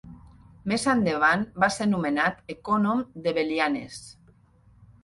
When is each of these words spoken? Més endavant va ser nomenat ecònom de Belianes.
Més 0.71 0.85
endavant 0.93 1.45
va 1.65 1.69
ser 1.75 1.89
nomenat 1.91 2.43
ecònom 2.55 3.07
de 3.29 3.39
Belianes. 3.41 4.05